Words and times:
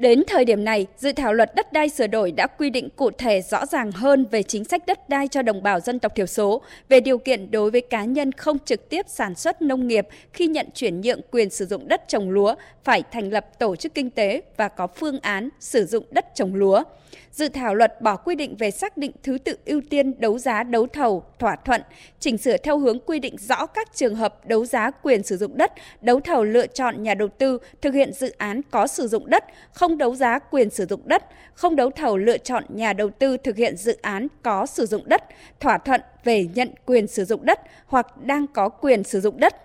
Đến 0.00 0.22
thời 0.26 0.44
điểm 0.44 0.64
này, 0.64 0.86
dự 0.96 1.12
thảo 1.12 1.32
luật 1.32 1.54
đất 1.54 1.72
đai 1.72 1.88
sửa 1.88 2.06
đổi 2.06 2.32
đã 2.32 2.46
quy 2.46 2.70
định 2.70 2.88
cụ 2.96 3.10
thể 3.10 3.42
rõ 3.42 3.66
ràng 3.66 3.92
hơn 3.92 4.26
về 4.30 4.42
chính 4.42 4.64
sách 4.64 4.86
đất 4.86 5.08
đai 5.08 5.28
cho 5.28 5.42
đồng 5.42 5.62
bào 5.62 5.80
dân 5.80 5.98
tộc 5.98 6.14
thiểu 6.14 6.26
số, 6.26 6.62
về 6.88 7.00
điều 7.00 7.18
kiện 7.18 7.50
đối 7.50 7.70
với 7.70 7.80
cá 7.80 8.04
nhân 8.04 8.32
không 8.32 8.58
trực 8.58 8.88
tiếp 8.88 9.06
sản 9.08 9.34
xuất 9.34 9.62
nông 9.62 9.88
nghiệp 9.88 10.08
khi 10.32 10.46
nhận 10.46 10.66
chuyển 10.74 11.00
nhượng 11.00 11.20
quyền 11.30 11.50
sử 11.50 11.66
dụng 11.66 11.88
đất 11.88 12.08
trồng 12.08 12.30
lúa 12.30 12.54
phải 12.84 13.02
thành 13.12 13.32
lập 13.32 13.58
tổ 13.58 13.76
chức 13.76 13.94
kinh 13.94 14.10
tế 14.10 14.42
và 14.56 14.68
có 14.68 14.86
phương 14.86 15.20
án 15.20 15.48
sử 15.60 15.84
dụng 15.84 16.04
đất 16.10 16.26
trồng 16.34 16.54
lúa. 16.54 16.82
Dự 17.32 17.48
thảo 17.48 17.74
luật 17.74 18.00
bỏ 18.00 18.16
quy 18.16 18.34
định 18.34 18.56
về 18.56 18.70
xác 18.70 18.96
định 18.96 19.12
thứ 19.22 19.38
tự 19.38 19.56
ưu 19.64 19.80
tiên 19.90 20.20
đấu 20.20 20.38
giá 20.38 20.62
đấu 20.62 20.86
thầu, 20.86 21.24
thỏa 21.38 21.56
thuận, 21.56 21.82
chỉnh 22.20 22.38
sửa 22.38 22.56
theo 22.56 22.78
hướng 22.78 22.98
quy 23.06 23.18
định 23.18 23.36
rõ 23.38 23.66
các 23.66 23.88
trường 23.94 24.14
hợp 24.14 24.46
đấu 24.46 24.64
giá 24.64 24.90
quyền 24.90 25.22
sử 25.22 25.36
dụng 25.36 25.56
đất, 25.56 25.72
đấu 26.00 26.20
thầu 26.20 26.44
lựa 26.44 26.66
chọn 26.66 27.02
nhà 27.02 27.14
đầu 27.14 27.28
tư 27.28 27.58
thực 27.82 27.94
hiện 27.94 28.12
dự 28.12 28.32
án 28.38 28.60
có 28.70 28.86
sử 28.86 29.08
dụng 29.08 29.30
đất, 29.30 29.44
không 29.72 29.89
không 29.90 29.98
đấu 29.98 30.14
giá 30.14 30.38
quyền 30.38 30.70
sử 30.70 30.86
dụng 30.86 31.00
đất, 31.04 31.22
không 31.54 31.76
đấu 31.76 31.90
thầu 31.90 32.16
lựa 32.16 32.38
chọn 32.38 32.64
nhà 32.68 32.92
đầu 32.92 33.10
tư 33.10 33.36
thực 33.36 33.56
hiện 33.56 33.76
dự 33.76 33.98
án 34.02 34.26
có 34.42 34.66
sử 34.66 34.86
dụng 34.86 35.02
đất, 35.08 35.22
thỏa 35.60 35.78
thuận 35.78 36.00
về 36.24 36.48
nhận 36.54 36.68
quyền 36.86 37.06
sử 37.06 37.24
dụng 37.24 37.46
đất 37.46 37.60
hoặc 37.86 38.06
đang 38.22 38.46
có 38.46 38.68
quyền 38.68 39.04
sử 39.04 39.20
dụng 39.20 39.40
đất 39.40 39.56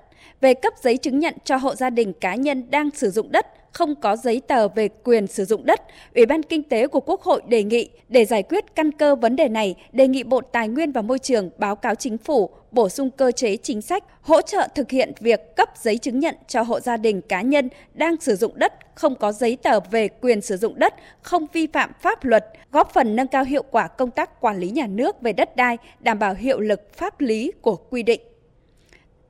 về 0.42 0.54
cấp 0.54 0.74
giấy 0.82 0.98
chứng 0.98 1.20
nhận 1.20 1.36
cho 1.44 1.58
hộ 1.58 1.76
gia 1.76 1.90
đình 1.90 2.14
cá 2.14 2.36
nhân 2.36 2.64
đang 2.70 2.90
sử 2.92 3.10
dụng 3.10 3.32
đất 3.32 3.48
không 3.76 3.96
có 3.96 4.16
giấy 4.16 4.42
tờ 4.48 4.68
về 4.68 4.88
quyền 5.04 5.28
sử 5.28 5.46
dụng 5.46 5.66
đất, 5.66 5.82
Ủy 6.16 6.26
ban 6.26 6.44
Kinh 6.44 6.64
tế 6.64 6.88
của 6.88 7.00
Quốc 7.00 7.22
hội 7.22 7.42
đề 7.48 7.64
nghị 7.64 7.90
để 8.10 8.26
giải 8.26 8.44
quyết 8.44 8.76
căn 8.76 8.92
cơ 8.92 9.16
vấn 9.16 9.36
đề 9.36 9.48
này, 9.48 9.76
đề 9.92 10.08
nghị 10.08 10.24
Bộ 10.24 10.42
Tài 10.42 10.68
nguyên 10.68 10.92
và 10.92 11.02
Môi 11.02 11.20
trường 11.20 11.50
báo 11.58 11.76
cáo 11.76 11.96
chính 11.96 12.18
phủ 12.18 12.50
bổ 12.72 12.90
sung 12.90 13.10
cơ 13.12 13.32
chế 13.32 13.58
chính 13.58 13.82
sách 13.82 14.04
hỗ 14.22 14.42
trợ 14.42 14.68
thực 14.76 14.92
hiện 14.92 15.14
việc 15.20 15.56
cấp 15.56 15.70
giấy 15.82 15.98
chứng 15.98 16.20
nhận 16.20 16.36
cho 16.48 16.62
hộ 16.62 16.80
gia 16.80 16.98
đình 16.98 17.22
cá 17.22 17.42
nhân 17.42 17.70
đang 17.94 18.16
sử 18.22 18.36
dụng 18.36 18.60
đất 18.60 18.74
không 18.96 19.16
có 19.16 19.32
giấy 19.32 19.58
tờ 19.64 19.80
về 19.80 20.08
quyền 20.08 20.42
sử 20.42 20.58
dụng 20.58 20.80
đất, 20.80 20.94
không 21.22 21.48
vi 21.54 21.68
phạm 21.68 21.92
pháp 22.02 22.26
luật, 22.26 22.46
góp 22.72 22.94
phần 22.94 23.16
nâng 23.16 23.28
cao 23.28 23.44
hiệu 23.44 23.64
quả 23.72 23.88
công 23.88 24.12
tác 24.12 24.42
quản 24.42 24.60
lý 24.60 24.70
nhà 24.70 24.88
nước 24.88 25.22
về 25.22 25.34
đất 25.34 25.56
đai, 25.56 25.78
đảm 26.00 26.20
bảo 26.20 26.34
hiệu 26.34 26.60
lực 26.60 26.94
pháp 26.98 27.22
lý 27.22 27.52
của 27.62 27.76
quy 27.76 28.04
định. 28.04 28.22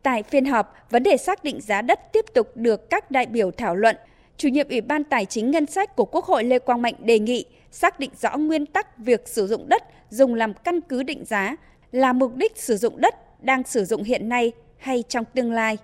Tại 0.05 0.23
phiên 0.23 0.45
họp, 0.45 0.75
vấn 0.89 1.03
đề 1.03 1.17
xác 1.17 1.43
định 1.43 1.61
giá 1.61 1.81
đất 1.81 1.99
tiếp 2.13 2.25
tục 2.33 2.51
được 2.55 2.89
các 2.89 3.11
đại 3.11 3.25
biểu 3.25 3.51
thảo 3.51 3.75
luận. 3.75 3.95
Chủ 4.37 4.47
nhiệm 4.47 4.69
Ủy 4.69 4.81
ban 4.81 5.03
Tài 5.03 5.25
chính 5.25 5.51
Ngân 5.51 5.65
sách 5.65 5.95
của 5.95 6.05
Quốc 6.05 6.25
hội 6.25 6.43
Lê 6.43 6.59
Quang 6.59 6.81
Mạnh 6.81 6.93
đề 6.99 7.19
nghị 7.19 7.45
xác 7.71 7.99
định 7.99 8.09
rõ 8.21 8.37
nguyên 8.37 8.65
tắc 8.65 8.97
việc 8.97 9.27
sử 9.27 9.47
dụng 9.47 9.69
đất 9.69 9.83
dùng 10.09 10.35
làm 10.35 10.53
căn 10.53 10.81
cứ 10.81 11.03
định 11.03 11.25
giá 11.25 11.55
là 11.91 12.13
mục 12.13 12.35
đích 12.35 12.57
sử 12.57 12.77
dụng 12.77 13.01
đất 13.01 13.43
đang 13.43 13.63
sử 13.63 13.85
dụng 13.85 14.03
hiện 14.03 14.29
nay 14.29 14.51
hay 14.77 15.03
trong 15.09 15.25
tương 15.33 15.51
lai. 15.51 15.77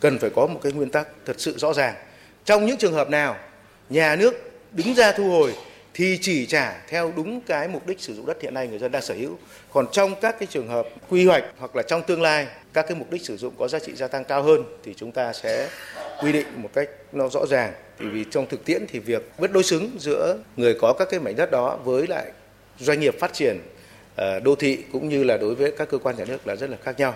Cần 0.00 0.18
phải 0.18 0.30
có 0.36 0.46
một 0.46 0.60
cái 0.62 0.72
nguyên 0.72 0.90
tắc 0.90 1.08
thật 1.24 1.40
sự 1.40 1.58
rõ 1.58 1.72
ràng. 1.72 1.94
Trong 2.44 2.66
những 2.66 2.76
trường 2.76 2.94
hợp 2.94 3.10
nào 3.10 3.36
nhà 3.90 4.16
nước 4.16 4.34
đứng 4.72 4.94
ra 4.94 5.12
thu 5.12 5.30
hồi 5.30 5.54
thì 5.96 6.18
chỉ 6.20 6.46
trả 6.46 6.82
theo 6.88 7.12
đúng 7.16 7.40
cái 7.40 7.68
mục 7.68 7.86
đích 7.86 8.00
sử 8.00 8.14
dụng 8.14 8.26
đất 8.26 8.42
hiện 8.42 8.54
nay 8.54 8.68
người 8.68 8.78
dân 8.78 8.92
đang 8.92 9.02
sở 9.02 9.14
hữu. 9.14 9.38
Còn 9.72 9.86
trong 9.92 10.14
các 10.20 10.36
cái 10.38 10.46
trường 10.46 10.68
hợp 10.68 10.88
quy 11.08 11.26
hoạch 11.26 11.44
hoặc 11.58 11.76
là 11.76 11.82
trong 11.82 12.02
tương 12.02 12.22
lai, 12.22 12.46
các 12.72 12.86
cái 12.88 12.98
mục 12.98 13.10
đích 13.10 13.22
sử 13.22 13.36
dụng 13.36 13.54
có 13.58 13.68
giá 13.68 13.78
trị 13.78 13.92
gia 13.94 14.08
tăng 14.08 14.24
cao 14.24 14.42
hơn 14.42 14.64
thì 14.84 14.94
chúng 14.94 15.12
ta 15.12 15.32
sẽ 15.32 15.68
quy 16.22 16.32
định 16.32 16.46
một 16.56 16.70
cách 16.74 16.88
nó 17.12 17.28
rõ 17.28 17.46
ràng. 17.46 17.72
Thì 17.98 18.06
vì 18.06 18.24
trong 18.30 18.46
thực 18.46 18.64
tiễn 18.64 18.86
thì 18.88 18.98
việc 18.98 19.30
bất 19.38 19.52
đối 19.52 19.62
xứng 19.62 19.90
giữa 19.98 20.38
người 20.56 20.74
có 20.80 20.92
các 20.92 21.08
cái 21.10 21.20
mảnh 21.20 21.36
đất 21.36 21.50
đó 21.50 21.78
với 21.84 22.06
lại 22.06 22.32
doanh 22.78 23.00
nghiệp 23.00 23.14
phát 23.20 23.32
triển 23.32 23.58
ờ, 24.16 24.40
đô 24.40 24.54
thị 24.54 24.78
cũng 24.92 25.08
như 25.08 25.24
là 25.24 25.36
đối 25.36 25.54
với 25.54 25.72
các 25.78 25.88
cơ 25.88 25.98
quan 25.98 26.16
nhà 26.16 26.24
nước 26.24 26.46
là 26.46 26.56
rất 26.56 26.70
là 26.70 26.76
khác 26.84 26.98
nhau. 26.98 27.14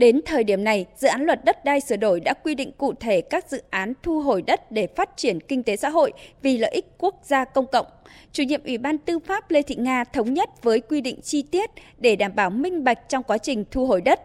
Đến 0.00 0.20
thời 0.24 0.44
điểm 0.44 0.64
này, 0.64 0.86
dự 0.96 1.08
án 1.08 1.22
luật 1.22 1.44
đất 1.44 1.64
đai 1.64 1.80
sửa 1.80 1.96
đổi 1.96 2.20
đã 2.20 2.34
quy 2.34 2.54
định 2.54 2.72
cụ 2.78 2.94
thể 3.00 3.20
các 3.20 3.50
dự 3.50 3.62
án 3.70 3.92
thu 4.02 4.20
hồi 4.20 4.42
đất 4.42 4.72
để 4.72 4.86
phát 4.96 5.10
triển 5.16 5.40
kinh 5.40 5.62
tế 5.62 5.76
xã 5.76 5.88
hội 5.88 6.12
vì 6.42 6.58
lợi 6.58 6.70
ích 6.70 6.86
quốc 6.98 7.20
gia 7.22 7.44
công 7.44 7.66
cộng. 7.66 7.86
Chủ 8.32 8.42
nhiệm 8.42 8.64
Ủy 8.64 8.78
ban 8.78 8.98
Tư 8.98 9.18
pháp 9.18 9.50
Lê 9.50 9.62
Thị 9.62 9.74
Nga 9.74 10.04
thống 10.04 10.34
nhất 10.34 10.50
với 10.62 10.80
quy 10.80 11.00
định 11.00 11.20
chi 11.22 11.42
tiết 11.42 11.70
để 11.98 12.16
đảm 12.16 12.32
bảo 12.34 12.50
minh 12.50 12.84
bạch 12.84 13.08
trong 13.08 13.22
quá 13.22 13.38
trình 13.38 13.64
thu 13.70 13.86
hồi 13.86 14.00
đất. 14.00 14.20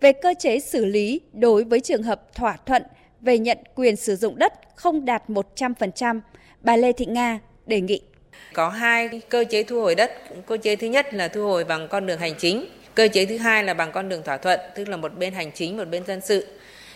Về 0.00 0.12
cơ 0.12 0.34
chế 0.38 0.58
xử 0.58 0.84
lý 0.84 1.20
đối 1.32 1.64
với 1.64 1.80
trường 1.80 2.02
hợp 2.02 2.34
thỏa 2.34 2.56
thuận 2.66 2.82
về 3.20 3.38
nhận 3.38 3.58
quyền 3.74 3.96
sử 3.96 4.16
dụng 4.16 4.38
đất 4.38 4.52
không 4.74 5.04
đạt 5.04 5.22
100%, 5.28 6.20
bà 6.60 6.76
Lê 6.76 6.92
Thị 6.92 7.06
Nga 7.06 7.38
đề 7.66 7.80
nghị. 7.80 8.00
Có 8.52 8.68
hai 8.68 9.20
cơ 9.28 9.44
chế 9.50 9.62
thu 9.62 9.80
hồi 9.80 9.94
đất. 9.94 10.10
Cơ 10.46 10.56
chế 10.56 10.76
thứ 10.76 10.86
nhất 10.86 11.14
là 11.14 11.28
thu 11.28 11.42
hồi 11.42 11.64
bằng 11.64 11.88
con 11.88 12.06
đường 12.06 12.18
hành 12.18 12.34
chính 12.38 12.66
Cơ 12.98 13.08
chế 13.08 13.26
thứ 13.26 13.38
hai 13.38 13.64
là 13.64 13.74
bằng 13.74 13.92
con 13.92 14.08
đường 14.08 14.22
thỏa 14.22 14.36
thuận, 14.36 14.60
tức 14.74 14.88
là 14.88 14.96
một 14.96 15.18
bên 15.18 15.34
hành 15.34 15.52
chính, 15.52 15.76
một 15.76 15.88
bên 15.90 16.04
dân 16.06 16.20
sự. 16.20 16.46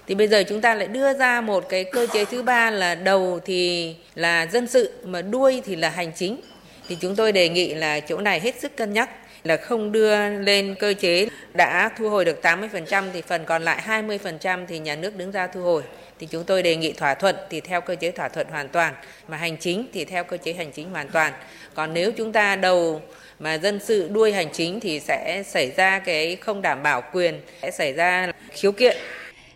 Thì 0.06 0.14
bây 0.14 0.28
giờ 0.28 0.42
chúng 0.48 0.60
ta 0.60 0.74
lại 0.74 0.88
đưa 0.88 1.14
ra 1.14 1.40
một 1.40 1.68
cái 1.68 1.84
cơ 1.84 2.06
chế 2.12 2.24
thứ 2.24 2.42
ba 2.42 2.70
là 2.70 2.94
đầu 2.94 3.40
thì 3.44 3.94
là 4.14 4.46
dân 4.46 4.66
sự 4.66 4.92
mà 5.04 5.22
đuôi 5.22 5.62
thì 5.64 5.76
là 5.76 5.88
hành 5.88 6.12
chính. 6.16 6.40
Thì 6.88 6.96
chúng 7.00 7.16
tôi 7.16 7.32
đề 7.32 7.48
nghị 7.48 7.74
là 7.74 8.00
chỗ 8.00 8.18
này 8.18 8.40
hết 8.40 8.60
sức 8.60 8.76
cân 8.76 8.92
nhắc 8.92 9.10
là 9.44 9.56
không 9.56 9.92
đưa 9.92 10.28
lên 10.28 10.74
cơ 10.78 10.94
chế 11.00 11.28
đã 11.54 11.90
thu 11.98 12.10
hồi 12.10 12.24
được 12.24 12.40
80% 12.42 13.04
thì 13.12 13.22
phần 13.22 13.44
còn 13.44 13.62
lại 13.62 13.82
20% 13.86 14.66
thì 14.68 14.78
nhà 14.78 14.96
nước 14.96 15.16
đứng 15.16 15.30
ra 15.30 15.46
thu 15.46 15.62
hồi. 15.62 15.82
Thì 16.22 16.28
chúng 16.30 16.44
tôi 16.44 16.62
đề 16.62 16.76
nghị 16.76 16.92
thỏa 16.92 17.14
thuận 17.14 17.36
thì 17.50 17.60
theo 17.60 17.80
cơ 17.80 17.94
chế 17.94 18.10
thỏa 18.10 18.28
thuận 18.28 18.46
hoàn 18.50 18.68
toàn, 18.68 18.94
mà 19.28 19.36
hành 19.36 19.56
chính 19.56 19.86
thì 19.92 20.04
theo 20.04 20.24
cơ 20.24 20.36
chế 20.36 20.52
hành 20.52 20.72
chính 20.72 20.90
hoàn 20.90 21.08
toàn. 21.08 21.32
Còn 21.74 21.94
nếu 21.94 22.12
chúng 22.12 22.32
ta 22.32 22.56
đầu 22.56 23.00
mà 23.38 23.58
dân 23.58 23.80
sự 23.84 24.08
đuôi 24.08 24.32
hành 24.32 24.48
chính 24.52 24.80
thì 24.80 25.00
sẽ 25.00 25.42
xảy 25.46 25.70
ra 25.70 25.98
cái 25.98 26.36
không 26.36 26.62
đảm 26.62 26.82
bảo 26.82 27.02
quyền, 27.12 27.40
sẽ 27.62 27.70
xảy 27.70 27.92
ra 27.92 28.32
khiếu 28.50 28.72
kiện. 28.72 28.96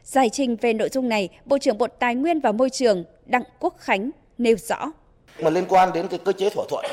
Giải 0.04 0.30
trình 0.32 0.56
về 0.56 0.72
nội 0.72 0.88
dung 0.92 1.08
này, 1.08 1.28
Bộ 1.44 1.58
trưởng 1.58 1.78
Bộ 1.78 1.86
Tài 1.86 2.14
nguyên 2.14 2.40
và 2.40 2.52
Môi 2.52 2.70
trường 2.70 3.04
Đặng 3.26 3.44
Quốc 3.58 3.74
Khánh 3.78 4.10
nêu 4.38 4.56
rõ. 4.56 4.92
Mà 5.38 5.50
liên 5.50 5.64
quan 5.68 5.92
đến 5.92 6.08
cái 6.08 6.18
cơ 6.24 6.32
chế 6.32 6.50
thỏa 6.50 6.64
thuận, 6.68 6.84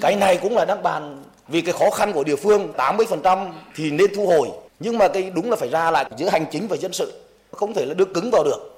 cái 0.00 0.16
này 0.16 0.38
cũng 0.42 0.56
là 0.56 0.64
đang 0.64 0.82
bàn 0.82 1.24
vì 1.48 1.60
cái 1.60 1.72
khó 1.72 1.90
khăn 1.90 2.12
của 2.12 2.24
địa 2.24 2.36
phương 2.36 2.72
80% 2.76 3.52
thì 3.76 3.90
nên 3.90 4.14
thu 4.14 4.26
hồi. 4.26 4.48
Nhưng 4.80 4.98
mà 4.98 5.08
cái 5.08 5.30
đúng 5.34 5.50
là 5.50 5.56
phải 5.56 5.68
ra 5.68 5.90
lại 5.90 6.04
giữa 6.16 6.28
hành 6.28 6.46
chính 6.52 6.68
và 6.68 6.76
dân 6.76 6.92
sự, 6.92 7.12
không 7.52 7.74
thể 7.74 7.84
là 7.86 7.94
đưa 7.94 8.04
cứng 8.04 8.30
vào 8.32 8.44
được. 8.44 8.76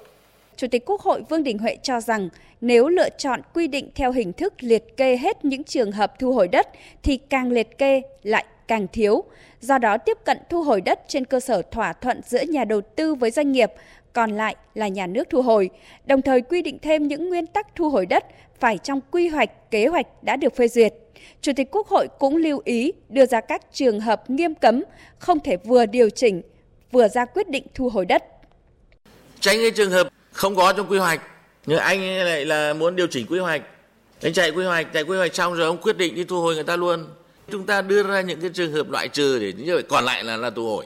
Chủ 0.57 0.67
tịch 0.67 0.85
Quốc 0.85 1.01
hội 1.01 1.23
Vương 1.29 1.43
Đình 1.43 1.57
Huệ 1.57 1.77
cho 1.83 2.01
rằng 2.01 2.29
nếu 2.61 2.87
lựa 2.87 3.09
chọn 3.09 3.41
quy 3.53 3.67
định 3.67 3.89
theo 3.95 4.11
hình 4.11 4.33
thức 4.33 4.53
liệt 4.59 4.97
kê 4.97 5.17
hết 5.17 5.45
những 5.45 5.63
trường 5.63 5.91
hợp 5.91 6.19
thu 6.19 6.33
hồi 6.33 6.47
đất 6.47 6.67
thì 7.03 7.17
càng 7.17 7.51
liệt 7.51 7.77
kê 7.77 8.01
lại 8.23 8.45
càng 8.67 8.87
thiếu. 8.93 9.23
Do 9.61 9.77
đó 9.77 9.97
tiếp 9.97 10.17
cận 10.25 10.37
thu 10.49 10.63
hồi 10.63 10.81
đất 10.81 10.99
trên 11.07 11.25
cơ 11.25 11.39
sở 11.39 11.61
thỏa 11.61 11.93
thuận 11.93 12.21
giữa 12.25 12.41
nhà 12.41 12.65
đầu 12.65 12.81
tư 12.81 13.15
với 13.15 13.31
doanh 13.31 13.51
nghiệp, 13.51 13.71
còn 14.13 14.31
lại 14.31 14.55
là 14.73 14.87
nhà 14.87 15.07
nước 15.07 15.29
thu 15.29 15.41
hồi, 15.41 15.69
đồng 16.05 16.21
thời 16.21 16.41
quy 16.41 16.61
định 16.61 16.79
thêm 16.81 17.07
những 17.07 17.29
nguyên 17.29 17.47
tắc 17.47 17.75
thu 17.75 17.89
hồi 17.89 18.05
đất 18.05 18.25
phải 18.59 18.77
trong 18.77 18.99
quy 19.11 19.27
hoạch, 19.27 19.71
kế 19.71 19.87
hoạch 19.87 20.23
đã 20.23 20.35
được 20.35 20.55
phê 20.55 20.67
duyệt. 20.67 20.93
Chủ 21.41 21.51
tịch 21.55 21.67
Quốc 21.71 21.87
hội 21.87 22.07
cũng 22.19 22.35
lưu 22.35 22.61
ý 22.65 22.91
đưa 23.09 23.25
ra 23.25 23.41
các 23.41 23.61
trường 23.73 23.99
hợp 23.99 24.29
nghiêm 24.29 24.55
cấm, 24.55 24.83
không 25.17 25.39
thể 25.39 25.57
vừa 25.57 25.85
điều 25.85 26.09
chỉnh, 26.09 26.41
vừa 26.91 27.07
ra 27.07 27.25
quyết 27.25 27.49
định 27.49 27.63
thu 27.73 27.89
hồi 27.89 28.05
đất. 28.05 28.23
Tránh 29.39 29.57
cái 29.61 29.71
trường 29.71 29.91
hợp 29.91 30.07
không 30.33 30.55
có 30.55 30.73
trong 30.73 30.91
quy 30.91 30.97
hoạch. 30.97 31.21
Nhưng 31.65 31.79
anh 31.79 32.17
lại 32.25 32.45
là 32.45 32.73
muốn 32.73 32.95
điều 32.95 33.07
chỉnh 33.07 33.25
quy 33.29 33.39
hoạch. 33.39 33.61
Anh 34.21 34.33
chạy 34.33 34.51
quy 34.51 34.65
hoạch, 34.65 34.93
chạy 34.93 35.03
quy 35.03 35.17
hoạch 35.17 35.35
xong 35.35 35.53
rồi 35.53 35.67
ông 35.67 35.77
quyết 35.77 35.97
định 35.97 36.15
đi 36.15 36.23
thu 36.23 36.41
hồi 36.41 36.55
người 36.55 36.63
ta 36.63 36.75
luôn. 36.75 37.05
Chúng 37.51 37.65
ta 37.65 37.81
đưa 37.81 38.03
ra 38.03 38.21
những 38.21 38.41
cái 38.41 38.49
trường 38.53 38.71
hợp 38.71 38.89
loại 38.89 39.07
trừ 39.07 39.39
để 39.39 39.53
như 39.53 39.73
vậy 39.73 39.83
còn 39.89 40.05
lại 40.05 40.23
là 40.23 40.37
là 40.37 40.49
thu 40.49 40.67
hồi 40.67 40.85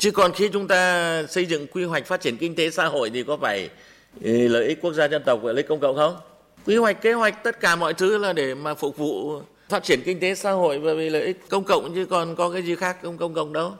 chứ 0.00 0.10
còn 0.10 0.32
khi 0.32 0.48
chúng 0.52 0.68
ta 0.68 1.22
xây 1.28 1.46
dựng 1.46 1.66
quy 1.66 1.84
hoạch 1.84 2.06
phát 2.06 2.20
triển 2.20 2.36
kinh 2.36 2.54
tế 2.54 2.70
xã 2.70 2.86
hội 2.86 3.10
thì 3.10 3.22
có 3.22 3.36
phải 3.36 3.68
ừ, 4.22 4.48
lợi 4.48 4.66
ích 4.66 4.78
quốc 4.82 4.92
gia 4.92 5.08
dân 5.08 5.22
tộc 5.26 5.40
và 5.42 5.52
lợi 5.52 5.56
ích 5.56 5.68
công 5.68 5.80
cộng 5.80 5.96
không? 5.96 6.16
Quy 6.66 6.76
hoạch, 6.76 7.02
kế 7.02 7.12
hoạch, 7.12 7.44
tất 7.44 7.60
cả 7.60 7.76
mọi 7.76 7.94
thứ 7.94 8.18
là 8.18 8.32
để 8.32 8.54
mà 8.54 8.74
phục 8.74 8.96
vụ 8.96 9.40
phát 9.68 9.84
triển 9.84 10.02
kinh 10.04 10.20
tế 10.20 10.34
xã 10.34 10.50
hội 10.50 10.78
và 10.78 10.94
vì 10.94 11.10
lợi 11.10 11.22
ích 11.22 11.48
công 11.48 11.64
cộng. 11.64 11.94
Chứ 11.94 12.06
còn 12.06 12.36
có 12.36 12.50
cái 12.50 12.62
gì 12.62 12.74
khác 12.74 12.96
không 13.02 13.18
công 13.18 13.34
cộng 13.34 13.52
đâu. 13.52 13.72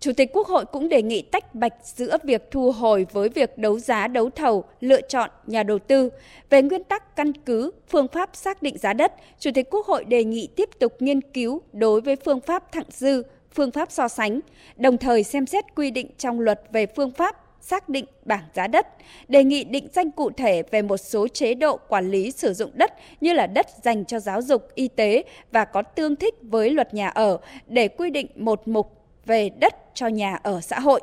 Chủ 0.00 0.12
tịch 0.12 0.30
Quốc 0.32 0.46
hội 0.46 0.64
cũng 0.64 0.88
đề 0.88 1.02
nghị 1.02 1.22
tách 1.22 1.54
bạch 1.54 1.74
giữa 1.82 2.16
việc 2.24 2.50
thu 2.50 2.72
hồi 2.72 3.06
với 3.12 3.28
việc 3.28 3.58
đấu 3.58 3.78
giá 3.78 4.08
đấu 4.08 4.30
thầu, 4.30 4.64
lựa 4.80 5.00
chọn 5.00 5.30
nhà 5.46 5.62
đầu 5.62 5.78
tư. 5.78 6.10
Về 6.50 6.62
nguyên 6.62 6.84
tắc 6.84 7.16
căn 7.16 7.32
cứ, 7.32 7.70
phương 7.88 8.08
pháp 8.08 8.30
xác 8.32 8.62
định 8.62 8.78
giá 8.78 8.92
đất, 8.92 9.12
Chủ 9.38 9.50
tịch 9.54 9.70
Quốc 9.70 9.86
hội 9.86 10.04
đề 10.04 10.24
nghị 10.24 10.48
tiếp 10.56 10.68
tục 10.78 10.92
nghiên 10.98 11.20
cứu 11.20 11.62
đối 11.72 12.00
với 12.00 12.16
phương 12.16 12.40
pháp 12.40 12.72
thặng 12.72 12.84
dư, 12.90 13.22
phương 13.54 13.70
pháp 13.70 13.92
so 13.92 14.08
sánh, 14.08 14.40
đồng 14.76 14.98
thời 14.98 15.22
xem 15.22 15.46
xét 15.46 15.64
quy 15.74 15.90
định 15.90 16.10
trong 16.18 16.40
luật 16.40 16.62
về 16.72 16.86
phương 16.86 17.10
pháp 17.10 17.44
xác 17.60 17.88
định 17.88 18.04
bảng 18.24 18.44
giá 18.54 18.66
đất, 18.66 18.86
đề 19.28 19.44
nghị 19.44 19.64
định 19.64 19.88
danh 19.92 20.10
cụ 20.10 20.30
thể 20.30 20.62
về 20.70 20.82
một 20.82 20.96
số 20.96 21.28
chế 21.28 21.54
độ 21.54 21.76
quản 21.88 22.10
lý 22.10 22.30
sử 22.30 22.54
dụng 22.54 22.70
đất 22.74 22.92
như 23.20 23.32
là 23.32 23.46
đất 23.46 23.66
dành 23.82 24.04
cho 24.04 24.20
giáo 24.20 24.42
dục, 24.42 24.74
y 24.74 24.88
tế 24.88 25.24
và 25.52 25.64
có 25.64 25.82
tương 25.82 26.16
thích 26.16 26.34
với 26.42 26.70
luật 26.70 26.94
nhà 26.94 27.08
ở 27.08 27.38
để 27.66 27.88
quy 27.88 28.10
định 28.10 28.26
một 28.34 28.68
mục 28.68 28.97
về 29.28 29.48
đất 29.48 29.74
cho 29.94 30.06
nhà 30.06 30.38
ở 30.42 30.60
xã 30.60 30.80
hội. 30.80 31.00